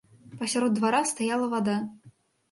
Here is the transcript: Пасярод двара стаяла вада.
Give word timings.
Пасярод 0.37 0.71
двара 0.77 1.01
стаяла 1.11 1.47
вада. 1.53 1.77